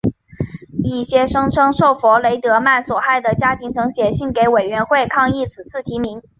[0.83, 6.23] 一些声称受弗雷德曼所害的家庭曾写信给委员会抗议此次提名。